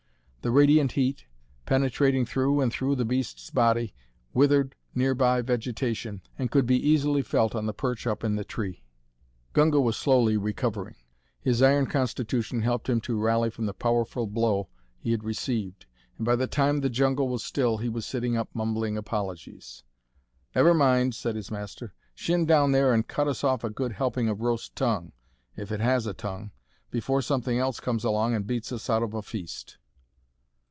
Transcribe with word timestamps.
The 0.43 0.49
radiant 0.49 0.93
heat, 0.93 1.27
penetrating 1.67 2.25
through 2.25 2.61
and 2.61 2.73
through 2.73 2.95
the 2.95 3.05
beast's 3.05 3.51
body, 3.51 3.93
withered 4.33 4.73
nearby 4.95 5.43
vegetation 5.43 6.23
and 6.35 6.49
could 6.49 6.65
be 6.65 6.77
easily 6.79 7.21
felt 7.21 7.53
on 7.53 7.67
the 7.67 7.75
perch 7.75 8.07
up 8.07 8.21
the 8.21 8.43
tree. 8.43 8.81
Gunga 9.53 9.79
was 9.79 9.97
slowly 9.97 10.37
recovering. 10.37 10.95
His 11.39 11.61
iron 11.61 11.85
constitution 11.85 12.63
helped 12.63 12.89
him 12.89 12.99
to 13.01 13.19
rally 13.21 13.51
from 13.51 13.67
the 13.67 13.73
powerful 13.75 14.25
blow 14.25 14.69
he 14.97 15.11
had 15.11 15.23
received, 15.23 15.85
and 16.17 16.25
by 16.25 16.35
the 16.35 16.47
time 16.47 16.79
the 16.79 16.89
jungle 16.89 17.29
was 17.29 17.43
still 17.43 17.77
he 17.77 17.87
was 17.87 18.07
sitting 18.07 18.35
up 18.35 18.49
mumbling 18.51 18.97
apologies. 18.97 19.83
"Never 20.55 20.73
mind," 20.73 21.13
said 21.13 21.35
his 21.35 21.51
master. 21.51 21.93
"Shin 22.15 22.47
down 22.47 22.71
there 22.71 22.95
and 22.95 23.07
cut 23.07 23.27
us 23.27 23.43
off 23.43 23.63
a 23.63 23.69
good 23.69 23.91
helping 23.91 24.27
of 24.27 24.41
roast 24.41 24.75
tongue, 24.75 25.11
if 25.55 25.71
it 25.71 25.81
has 25.81 26.07
a 26.07 26.15
tongue, 26.15 26.49
before 26.89 27.21
something 27.21 27.59
else 27.59 27.79
comes 27.79 28.03
along 28.03 28.33
and 28.33 28.47
beats 28.47 28.71
us 28.71 28.89
out 28.89 29.03
of 29.03 29.13
a 29.13 29.21
feast." 29.21 29.77